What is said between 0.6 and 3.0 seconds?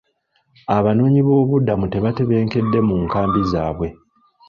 Abanoonyiboobubudamu tebatebenkedde mu